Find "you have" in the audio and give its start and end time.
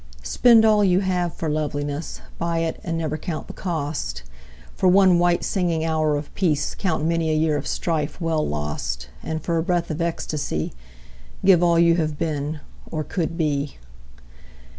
0.83-1.31, 11.77-12.17